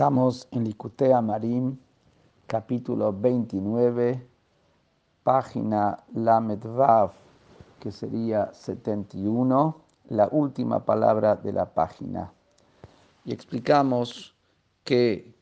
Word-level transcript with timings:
Estamos 0.00 0.48
en 0.52 0.64
Licutea 0.64 1.20
Marim, 1.20 1.76
capítulo 2.46 3.12
29, 3.12 4.26
página 5.22 6.02
Lamed 6.14 6.60
Vav, 6.60 7.12
que 7.78 7.92
sería 7.92 8.50
71, 8.50 9.78
la 10.08 10.26
última 10.32 10.86
palabra 10.86 11.36
de 11.36 11.52
la 11.52 11.66
página. 11.74 12.32
Y 13.26 13.34
explicamos 13.34 14.34
que 14.84 15.34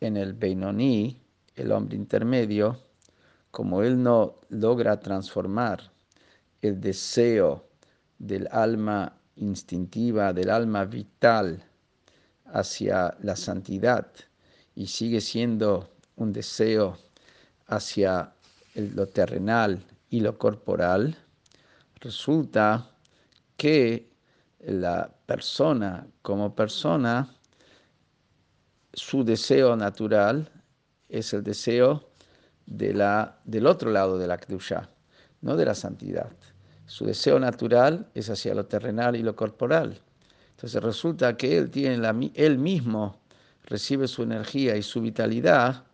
en 0.00 0.16
el 0.16 0.32
Beinoní, 0.32 1.22
el 1.54 1.70
hombre 1.70 1.94
intermedio, 1.94 2.76
como 3.52 3.80
él 3.82 4.02
no 4.02 4.34
logra 4.48 4.98
transformar 4.98 5.92
el 6.62 6.80
deseo 6.80 7.62
del 8.18 8.48
alma 8.50 9.12
instintiva, 9.36 10.32
del 10.32 10.50
alma 10.50 10.84
vital, 10.84 11.62
hacia 12.54 13.16
la 13.20 13.34
santidad 13.34 14.06
y 14.76 14.86
sigue 14.86 15.20
siendo 15.20 15.90
un 16.16 16.32
deseo 16.32 16.96
hacia 17.66 18.32
lo 18.74 19.06
terrenal 19.06 19.84
y 20.08 20.20
lo 20.20 20.38
corporal, 20.38 21.16
resulta 22.00 22.90
que 23.56 24.08
la 24.60 25.12
persona 25.26 26.06
como 26.22 26.54
persona, 26.54 27.28
su 28.92 29.24
deseo 29.24 29.76
natural 29.76 30.48
es 31.08 31.34
el 31.34 31.42
deseo 31.42 32.10
de 32.66 32.94
la, 32.94 33.40
del 33.44 33.66
otro 33.66 33.90
lado 33.90 34.16
de 34.16 34.28
la 34.28 34.38
Kedusha, 34.38 34.88
no 35.42 35.56
de 35.56 35.64
la 35.64 35.74
santidad. 35.74 36.30
Su 36.86 37.04
deseo 37.04 37.40
natural 37.40 38.08
es 38.14 38.30
hacia 38.30 38.54
lo 38.54 38.66
terrenal 38.66 39.16
y 39.16 39.22
lo 39.22 39.34
corporal. 39.34 40.00
Entonces 40.64 40.82
resulta 40.82 41.36
que 41.36 41.58
él, 41.58 41.68
tiene 41.68 41.98
la, 41.98 42.16
él 42.32 42.56
mismo 42.56 43.20
recibe 43.66 44.08
su 44.08 44.22
energía 44.22 44.74
y 44.74 44.82
su 44.82 45.02
vitalidad 45.02 45.84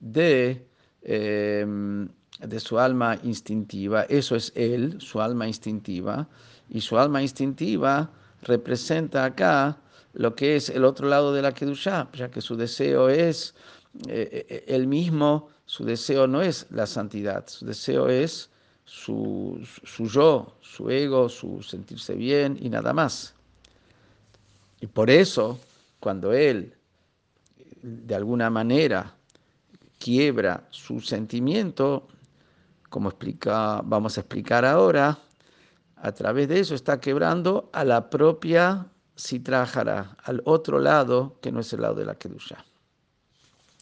de, 0.00 0.66
em, 1.02 2.08
de 2.40 2.58
su 2.58 2.80
alma 2.80 3.16
instintiva. 3.22 4.02
Eso 4.08 4.34
es 4.34 4.52
él, 4.56 5.00
su 5.00 5.20
alma 5.20 5.46
instintiva. 5.46 6.26
Y 6.68 6.80
su 6.80 6.98
alma 6.98 7.22
instintiva 7.22 8.10
representa 8.42 9.24
acá 9.24 9.78
lo 10.14 10.34
que 10.34 10.56
es 10.56 10.68
el 10.68 10.84
otro 10.84 11.06
lado 11.06 11.32
de 11.32 11.42
la 11.42 11.54
Kedushá, 11.54 12.08
ya 12.12 12.28
que 12.28 12.40
su 12.40 12.56
deseo 12.56 13.08
es 13.08 13.54
eh, 14.08 14.46
eh, 14.48 14.64
él 14.66 14.88
mismo, 14.88 15.48
su 15.64 15.84
deseo 15.84 16.26
no 16.26 16.42
es 16.42 16.66
la 16.70 16.88
santidad, 16.88 17.46
su 17.46 17.66
deseo 17.66 18.08
es 18.08 18.50
su, 18.84 19.64
su 19.84 20.08
yo, 20.08 20.56
su 20.60 20.90
ego, 20.90 21.28
su 21.28 21.62
sentirse 21.62 22.14
bien 22.14 22.58
y 22.60 22.68
nada 22.68 22.92
más. 22.92 23.37
Y 24.80 24.86
por 24.86 25.10
eso, 25.10 25.58
cuando 26.00 26.32
él 26.32 26.74
de 27.82 28.14
alguna 28.14 28.50
manera 28.50 29.14
quiebra 29.98 30.66
su 30.70 31.00
sentimiento, 31.00 32.08
como 32.88 33.08
explica, 33.10 33.80
vamos 33.84 34.16
a 34.16 34.20
explicar 34.20 34.64
ahora, 34.64 35.18
a 35.96 36.12
través 36.12 36.48
de 36.48 36.60
eso 36.60 36.74
está 36.74 37.00
quebrando 37.00 37.70
a 37.72 37.84
la 37.84 38.08
propia 38.08 38.86
Sitrahara, 39.16 40.16
al 40.22 40.42
otro 40.44 40.78
lado 40.78 41.38
que 41.42 41.50
no 41.50 41.60
es 41.60 41.72
el 41.72 41.82
lado 41.82 41.96
de 41.96 42.04
la 42.04 42.14
Kedusha. 42.14 42.64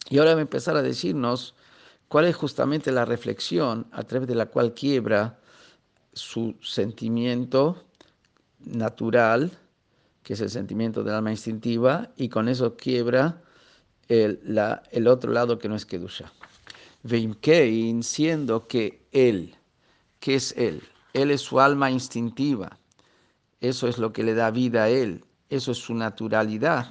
Y 0.09 0.17
ahora 0.17 0.33
va 0.33 0.39
a 0.39 0.41
empezar 0.41 0.75
a 0.75 0.81
decirnos 0.81 1.53
cuál 2.07 2.25
es 2.25 2.35
justamente 2.35 2.91
la 2.91 3.05
reflexión 3.05 3.85
a 3.91 4.03
través 4.03 4.27
de 4.27 4.35
la 4.35 4.47
cual 4.47 4.73
quiebra 4.73 5.37
su 6.13 6.55
sentimiento 6.61 7.83
natural 8.59 9.51
que 10.27 10.33
es 10.33 10.41
el 10.41 10.49
sentimiento 10.49 11.05
del 11.05 11.13
alma 11.13 11.31
instintiva, 11.31 12.11
y 12.17 12.27
con 12.27 12.49
eso 12.49 12.75
quiebra 12.75 13.41
el, 14.09 14.41
la, 14.43 14.83
el 14.91 15.07
otro 15.07 15.31
lado 15.31 15.57
que 15.57 15.69
no 15.69 15.75
es 15.77 15.85
Kedusha. 15.85 16.33
Veimkein, 17.03 18.03
siendo 18.03 18.67
que 18.67 19.07
él, 19.13 19.55
¿qué 20.19 20.35
es 20.35 20.53
él? 20.57 20.83
Él 21.13 21.31
es 21.31 21.39
su 21.39 21.61
alma 21.61 21.89
instintiva, 21.89 22.77
eso 23.61 23.87
es 23.87 23.99
lo 23.99 24.11
que 24.11 24.25
le 24.25 24.33
da 24.33 24.51
vida 24.51 24.83
a 24.83 24.89
él, 24.89 25.23
eso 25.49 25.71
es 25.71 25.77
su 25.77 25.93
naturalidad. 25.93 26.89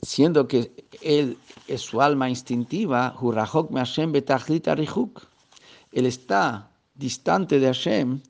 Siendo 0.00 0.48
que 0.48 0.72
él 1.02 1.36
es 1.68 1.82
su 1.82 2.00
alma 2.00 2.30
instintiva, 2.30 3.14
él 5.92 6.06
está 6.06 6.70
distante 6.94 7.58
de 7.58 7.66
Hashem 7.66 8.20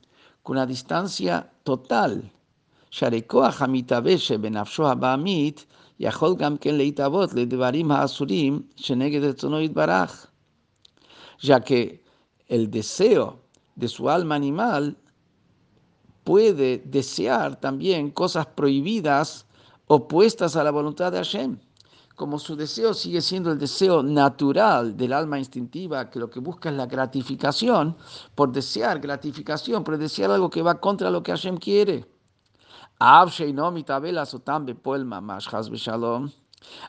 con 0.43 0.57
una 0.57 0.65
distancia 0.65 1.49
total 1.63 2.33
שהרי 2.90 3.22
המתהווה 3.58 4.18
שבנפשו 4.18 4.88
הבעמית 4.88 5.66
יכול 6.00 6.34
גם 6.36 6.56
כן 6.56 6.74
להתהוות 6.74 7.34
לדברים 7.34 7.90
האסורים 7.90 8.62
שנגד 8.76 9.24
רצונו 9.24 9.60
יתברך. 9.60 10.26
Ya 11.38 11.60
que 11.60 12.02
el 12.48 12.70
deseo 12.70 13.40
de 13.74 13.88
su 13.88 14.08
alma 14.08 14.34
animal 14.36 14.96
puede 16.24 16.78
desear 16.78 17.60
también 17.60 18.10
cosas 18.10 18.46
prohibidas 18.46 19.46
opuestas 19.86 20.56
a 20.56 20.64
la 20.64 20.70
voluntad 20.70 21.12
de 21.12 21.18
Hashem. 21.18 21.58
Como 22.16 22.38
su 22.38 22.56
deseo 22.56 22.94
sigue 22.94 23.20
siendo 23.20 23.52
el 23.52 23.58
deseo 23.58 24.02
natural 24.02 24.96
del 24.96 25.12
alma 25.12 25.38
instintiva, 25.38 26.08
que 26.08 26.18
lo 26.18 26.30
que 26.30 26.40
busca 26.40 26.70
es 26.70 26.76
la 26.76 26.86
gratificación, 26.86 27.94
por 28.34 28.50
desear 28.50 28.98
gratificación, 29.00 29.84
por 29.84 29.98
desear 29.98 30.30
algo 30.30 30.48
que 30.48 30.62
va 30.62 30.80
contra 30.80 31.10
lo 31.10 31.22
que 31.22 31.32
Hashem 31.32 31.58
quiere. 31.58 32.06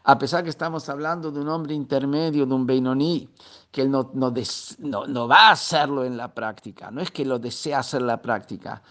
A 0.05 0.19
pesar 0.19 0.45
que 0.45 0.50
estamos 0.50 0.89
hablando 0.91 1.31
de 1.31 1.41
un 1.41 1.49
hombre 1.49 1.73
intermedio, 1.73 2.45
de 2.45 2.53
un 2.53 2.67
Beinoní, 2.67 3.31
que 3.71 3.81
él 3.81 3.91
no, 3.91 4.11
no, 4.12 4.31
no, 5.06 5.27
va 5.27 5.49
a 5.49 5.53
hacerlo 5.53 6.05
en 6.05 6.19
la 6.19 6.34
práctica, 6.34 6.91
no 6.91 7.00
es 7.00 7.11
que 7.11 7.25
lo 7.25 7.39
desea 7.39 7.78
hacer 7.78 8.03
en 8.03 8.09
la 8.09 8.21
práctica. 8.21 8.83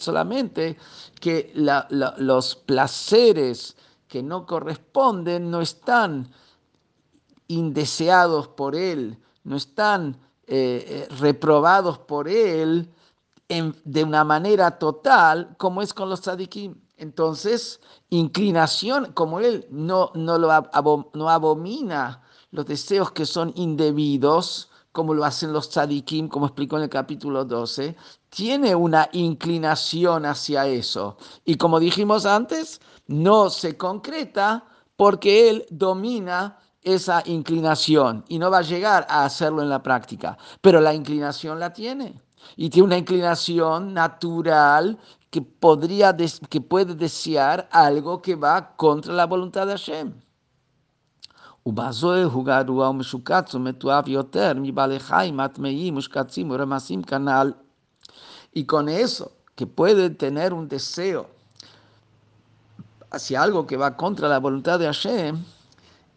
Solamente 0.00 0.76
que 1.20 1.52
los 2.18 2.56
placeres 2.56 3.76
que 4.08 4.22
no 4.24 4.46
corresponden 4.46 5.48
no 5.48 5.60
están 5.60 6.28
indeseados 7.46 8.48
por 8.48 8.74
él, 8.74 9.16
no 9.44 9.54
están 9.54 10.18
eh, 10.54 10.84
eh, 10.86 11.14
reprobados 11.18 11.98
por 11.98 12.28
él 12.28 12.92
de 13.48 14.04
una 14.04 14.22
manera 14.22 14.78
total, 14.78 15.56
como 15.56 15.80
es 15.80 15.94
con 15.94 16.10
los 16.10 16.20
tzadikim. 16.20 16.74
Entonces, 16.98 17.80
inclinación, 18.10 19.12
como 19.14 19.40
él 19.40 19.66
no, 19.70 20.10
no, 20.14 20.36
lo, 20.36 20.50
no 21.14 21.30
abomina 21.30 22.22
los 22.50 22.66
deseos 22.66 23.12
que 23.12 23.24
son 23.24 23.54
indebidos, 23.56 24.68
como 24.92 25.14
lo 25.14 25.24
hacen 25.24 25.54
los 25.54 25.70
tzadikim, 25.70 26.28
como 26.28 26.44
explicó 26.44 26.76
en 26.76 26.82
el 26.82 26.90
capítulo 26.90 27.46
12, 27.46 27.96
tiene 28.28 28.74
una 28.74 29.08
inclinación 29.12 30.26
hacia 30.26 30.66
eso. 30.66 31.16
Y 31.46 31.54
como 31.54 31.80
dijimos 31.80 32.26
antes, 32.26 32.78
no 33.06 33.48
se 33.48 33.78
concreta 33.78 34.66
porque 34.96 35.48
él 35.48 35.66
domina 35.70 36.58
esa 36.82 37.22
inclinación 37.26 38.24
y 38.28 38.38
no 38.38 38.50
va 38.50 38.58
a 38.58 38.62
llegar 38.62 39.06
a 39.08 39.24
hacerlo 39.24 39.62
en 39.62 39.68
la 39.68 39.82
práctica, 39.82 40.36
pero 40.60 40.80
la 40.80 40.94
inclinación 40.94 41.60
la 41.60 41.72
tiene. 41.72 42.20
Y 42.56 42.70
tiene 42.70 42.86
una 42.86 42.98
inclinación 42.98 43.94
natural 43.94 44.98
que 45.30 45.42
podría 45.42 46.16
que 46.16 46.60
puede 46.60 46.94
desear 46.94 47.68
algo 47.70 48.20
que 48.20 48.34
va 48.34 48.74
contra 48.76 49.14
la 49.14 49.26
voluntad 49.26 49.66
de 49.66 49.72
Hashem. 49.72 50.12
Y 58.54 58.64
con 58.64 58.88
eso, 58.88 59.32
que 59.54 59.66
puede 59.66 60.10
tener 60.10 60.52
un 60.52 60.68
deseo 60.68 61.30
hacia 63.10 63.42
algo 63.42 63.66
que 63.66 63.76
va 63.76 63.96
contra 63.96 64.28
la 64.28 64.38
voluntad 64.40 64.80
de 64.80 64.86
Hashem, 64.86 65.44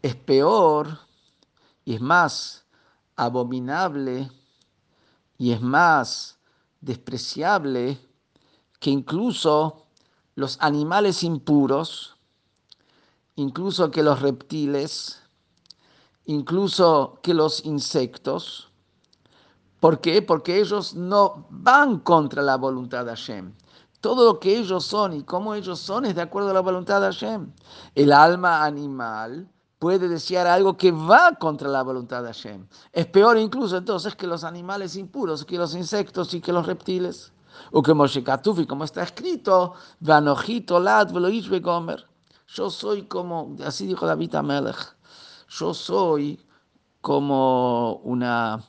es 0.06 0.16
peor 0.16 1.00
y 1.84 1.96
es 1.96 2.02
más 2.02 2.64
abominable 3.16 4.30
y 5.40 5.52
es 5.52 5.62
más 5.62 6.38
despreciable 6.80 7.98
que 8.80 8.92
incluso 8.92 9.88
los 10.36 10.60
animales 10.62 11.24
impuros, 11.24 12.18
incluso 13.36 13.90
que 13.90 14.04
los 14.04 14.22
reptiles, 14.22 15.24
incluso 16.26 17.18
que 17.24 17.34
los 17.34 17.66
insectos. 17.66 18.70
¿Por 19.80 20.02
qué? 20.02 20.22
Porque 20.22 20.60
ellos 20.60 20.94
no 20.94 21.48
van 21.50 21.98
contra 21.98 22.44
la 22.44 22.58
voluntad 22.58 23.06
de 23.06 23.10
Hashem. 23.10 23.56
Todo 24.02 24.24
lo 24.34 24.40
que 24.40 24.56
ellos 24.56 24.86
son 24.86 25.14
y 25.14 25.24
cómo 25.24 25.56
ellos 25.56 25.80
son 25.80 26.06
es 26.06 26.14
de 26.14 26.22
acuerdo 26.22 26.52
a 26.52 26.54
la 26.54 26.60
voluntad 26.60 27.02
de 27.02 27.08
Hashem. 27.08 27.52
El 27.96 28.14
alma 28.14 28.64
animal 28.64 29.50
puede 29.86 30.08
desear 30.08 30.48
algo 30.48 30.76
que 30.76 30.92
va 30.92 31.36
contra 31.36 31.70
la 31.70 31.84
voluntad 31.84 32.24
de 32.24 32.30
Hashem. 32.30 32.66
Es 32.92 33.06
peor 33.06 33.38
incluso 33.38 33.78
entonces 33.78 34.16
que 34.16 34.26
los 34.26 34.44
animales 34.44 34.96
impuros, 34.96 35.46
que 35.46 35.60
los 35.60 35.76
insectos 35.76 36.34
y 36.34 36.42
que 36.42 36.52
los 36.52 36.66
reptiles. 36.66 37.32
O 37.72 37.84
que 37.84 37.94
Moshe 37.94 38.24
Katufi, 38.24 38.66
como 38.66 38.84
está 38.84 39.04
escrito, 39.04 39.76
Vanojito 40.00 40.80
Lad 40.80 41.12
Begomer. 41.12 42.04
Yo 42.48 42.72
soy 42.72 43.04
como, 43.04 43.56
así 43.64 43.86
dijo 43.86 44.08
David 44.08 44.34
Amelech, 44.34 44.98
yo 45.50 45.72
soy 45.72 46.44
como 47.02 47.98
una, 47.98 48.64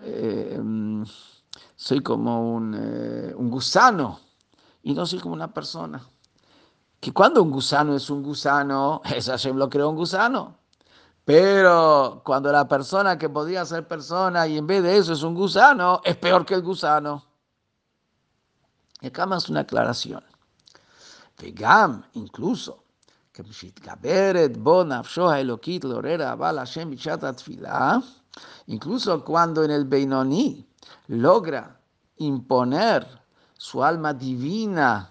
eh, 0.00 0.58
soy 1.76 2.00
como 2.00 2.54
un, 2.54 2.74
eh, 2.74 3.34
un 3.36 3.50
gusano 3.50 4.18
y 4.82 4.94
no 4.94 5.04
soy 5.04 5.18
como 5.18 5.34
una 5.34 5.52
persona. 5.52 6.00
Que 7.04 7.12
cuando 7.12 7.42
un 7.42 7.50
gusano 7.50 7.94
es 7.94 8.08
un 8.08 8.22
gusano, 8.22 9.02
es 9.14 9.26
Hashem 9.26 9.58
lo 9.58 9.68
creó 9.68 9.90
un 9.90 9.96
gusano. 9.96 10.56
Pero 11.22 12.22
cuando 12.24 12.50
la 12.50 12.66
persona 12.66 13.18
que 13.18 13.28
podía 13.28 13.66
ser 13.66 13.86
persona 13.86 14.46
y 14.46 14.56
en 14.56 14.66
vez 14.66 14.82
de 14.82 14.96
eso 14.96 15.12
es 15.12 15.22
un 15.22 15.34
gusano, 15.34 16.00
es 16.02 16.16
peor 16.16 16.46
que 16.46 16.54
el 16.54 16.62
gusano. 16.62 17.22
Y 19.02 19.08
acá 19.08 19.26
más 19.26 19.50
una 19.50 19.60
aclaración. 19.60 20.24
Vegam, 21.38 22.04
incluso, 22.14 22.84
que 23.34 23.42
incluso 28.66 29.24
cuando 29.24 29.62
en 29.62 29.70
el 29.70 29.84
Beinoni 29.84 30.66
logra 31.08 31.78
imponer 32.16 33.06
su 33.58 33.84
alma 33.84 34.14
divina, 34.14 35.10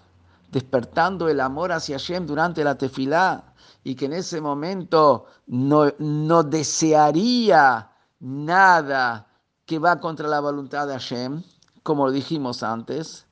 despertando 0.54 1.28
el 1.28 1.40
amor 1.40 1.72
hacia 1.72 1.98
Hashem 1.98 2.26
durante 2.26 2.62
la 2.62 2.78
tefilá, 2.78 3.52
y 3.82 3.96
que 3.96 4.04
en 4.04 4.12
ese 4.12 4.40
momento 4.40 5.26
no, 5.48 6.42
desearía 6.44 7.90
nada 8.20 9.26
que 9.66 9.80
va 9.80 9.98
contra 9.98 10.28
la 10.28 10.38
voluntad 10.38 10.86
de 10.86 10.92
Hashem, 10.92 11.42
como 11.82 12.06
lo 12.06 12.12
dijimos 12.12 12.62
antes, 12.62 13.26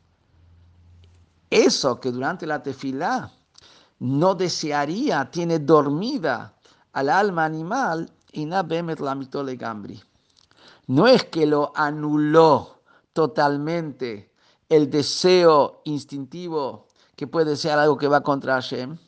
eso 1.48 2.00
que 2.00 2.10
durante 2.10 2.44
la 2.44 2.60
tefilá 2.60 3.30
no 4.00 4.34
desearía, 4.34 5.30
tiene 5.30 5.60
dormida 5.60 6.56
al 6.92 7.08
alma 7.08 7.44
animal, 7.44 8.10
y 8.32 8.46
la. 8.46 8.66
No 10.88 11.06
es 11.06 11.24
que 11.26 11.46
lo 11.46 11.70
anuló 11.76 12.80
totalmente 13.12 14.32
el 14.68 14.90
deseo 14.90 15.82
instintivo 15.84 16.88
que 17.22 17.28
puede 17.28 17.54
ser 17.54 17.78
algo 17.78 17.96
que 17.96 18.08
va 18.08 18.20
contra 18.20 18.54
Hashem, 18.54 18.98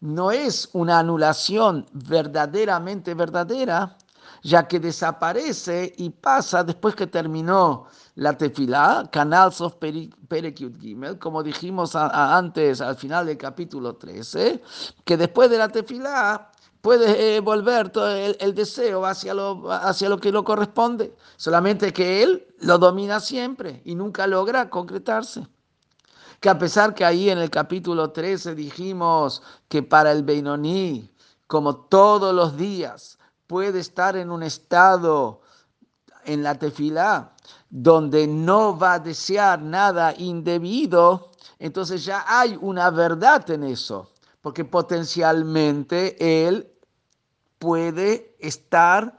no 0.00 0.30
es 0.30 0.68
una 0.72 0.98
anulación 1.00 1.86
verdaderamente 1.92 3.14
verdadera, 3.14 3.96
ya 4.44 4.68
que 4.68 4.78
desaparece 4.78 5.92
y 5.96 6.10
pasa 6.10 6.62
después 6.62 6.94
que 6.94 7.08
terminó 7.08 7.88
la 8.14 8.38
tefilá, 8.38 9.08
canal 9.10 9.52
of 9.58 9.74
Perekyut 10.28 10.80
Gimel, 10.80 11.18
como 11.18 11.42
dijimos 11.42 11.96
antes 11.96 12.80
al 12.80 12.94
final 12.94 13.26
del 13.26 13.38
capítulo 13.38 13.96
13, 13.96 14.62
que 15.04 15.16
después 15.16 15.50
de 15.50 15.58
la 15.58 15.70
tefilá 15.70 16.52
puede 16.80 17.36
eh, 17.36 17.40
volver 17.40 17.90
todo 17.90 18.10
el, 18.10 18.54
deseo 18.54 19.04
hacia 19.04 19.34
lo, 19.34 19.70
hacia 19.70 20.08
lo 20.08 20.18
que 20.18 20.32
lo 20.32 20.44
corresponde, 20.44 21.14
solamente 21.36 21.92
que 21.92 22.22
él 22.22 22.46
lo 22.60 22.78
domina 22.78 23.20
siempre 23.20 23.82
y 23.84 23.94
nunca 23.94 24.26
logra 24.26 24.70
concretarse. 24.70 25.46
Que 26.40 26.48
a 26.48 26.58
pesar 26.58 26.94
que 26.94 27.04
ahí 27.04 27.30
en 27.30 27.38
el 27.38 27.50
capítulo 27.50 28.10
13 28.10 28.54
dijimos 28.54 29.42
que 29.68 29.82
para 29.82 30.12
el 30.12 30.22
Beinoní, 30.22 31.10
como 31.46 31.76
todos 31.76 32.34
los 32.34 32.56
días, 32.56 33.18
puede 33.46 33.80
estar 33.80 34.16
en 34.16 34.30
un 34.30 34.42
estado 34.42 35.40
en 36.24 36.42
la 36.42 36.56
tefilá 36.56 37.32
donde 37.70 38.26
no 38.26 38.78
va 38.78 38.94
a 38.94 38.98
desear 38.98 39.60
nada 39.60 40.14
indebido, 40.16 41.30
entonces 41.58 42.04
ya 42.04 42.24
hay 42.26 42.56
una 42.60 42.90
verdad 42.90 43.48
en 43.50 43.64
eso, 43.64 44.10
porque 44.46 44.64
potencialmente 44.64 46.46
él 46.46 46.70
puede 47.58 48.36
estar 48.38 49.18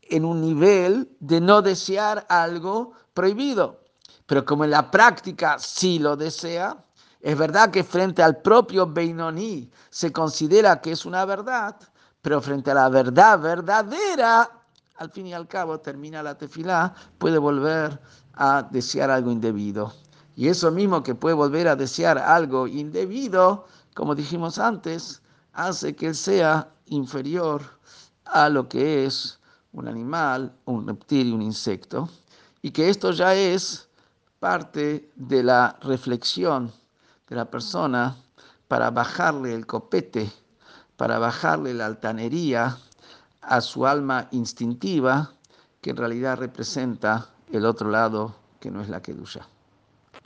en 0.00 0.24
un 0.24 0.40
nivel 0.40 1.14
de 1.20 1.38
no 1.38 1.60
desear 1.60 2.24
algo 2.30 2.94
prohibido 3.12 3.78
pero 4.24 4.46
como 4.46 4.64
en 4.64 4.70
la 4.70 4.90
práctica 4.90 5.58
sí 5.58 5.98
lo 5.98 6.16
desea, 6.16 6.82
es 7.20 7.36
verdad 7.36 7.70
que 7.70 7.84
frente 7.84 8.22
al 8.22 8.38
propio 8.40 8.86
Beinoní 8.86 9.70
se 9.90 10.12
considera 10.12 10.80
que 10.80 10.92
es 10.92 11.04
una 11.04 11.26
verdad, 11.26 11.76
pero 12.22 12.40
frente 12.40 12.70
a 12.70 12.74
la 12.74 12.88
verdad 12.88 13.38
verdadera, 13.38 14.50
al 14.96 15.10
fin 15.10 15.26
y 15.26 15.34
al 15.34 15.46
cabo 15.46 15.78
termina 15.80 16.22
la 16.22 16.38
tefilá, 16.38 16.94
puede 17.18 17.36
volver 17.36 18.00
a 18.32 18.62
desear 18.62 19.10
algo 19.10 19.30
indebido. 19.30 19.92
Y 20.38 20.46
eso 20.46 20.70
mismo 20.70 21.02
que 21.02 21.16
puede 21.16 21.34
volver 21.34 21.66
a 21.66 21.74
desear 21.74 22.16
algo 22.16 22.68
indebido, 22.68 23.66
como 23.92 24.14
dijimos 24.14 24.60
antes, 24.60 25.20
hace 25.52 25.96
que 25.96 26.06
él 26.06 26.14
sea 26.14 26.70
inferior 26.86 27.60
a 28.24 28.48
lo 28.48 28.68
que 28.68 29.04
es 29.04 29.40
un 29.72 29.88
animal, 29.88 30.54
un 30.64 30.86
reptil 30.86 31.30
y 31.30 31.32
un 31.32 31.42
insecto, 31.42 32.08
y 32.62 32.70
que 32.70 32.88
esto 32.88 33.10
ya 33.10 33.34
es 33.34 33.88
parte 34.38 35.10
de 35.16 35.42
la 35.42 35.76
reflexión 35.82 36.70
de 37.28 37.34
la 37.34 37.50
persona 37.50 38.16
para 38.68 38.92
bajarle 38.92 39.52
el 39.52 39.66
copete, 39.66 40.30
para 40.96 41.18
bajarle 41.18 41.74
la 41.74 41.86
altanería 41.86 42.78
a 43.40 43.60
su 43.60 43.88
alma 43.88 44.28
instintiva, 44.30 45.32
que 45.80 45.90
en 45.90 45.96
realidad 45.96 46.38
representa 46.38 47.26
el 47.50 47.66
otro 47.66 47.90
lado 47.90 48.36
que 48.60 48.70
no 48.70 48.80
es 48.80 48.88
la 48.88 49.02
que 49.02 49.14
lucha. 49.14 49.48